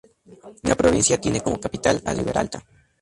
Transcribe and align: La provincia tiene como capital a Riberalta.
La 0.63 0.73
provincia 0.75 1.21
tiene 1.21 1.41
como 1.41 1.59
capital 1.59 2.01
a 2.07 2.15
Riberalta. 2.15 2.65